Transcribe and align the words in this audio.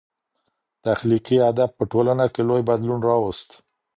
تخلیقي 0.85 1.37
ادب 1.49 1.69
په 1.77 1.83
ټولنه 1.91 2.25
کي 2.33 2.41
لوی 2.49 2.61
بدلون 2.69 2.99
راوست. 3.09 3.49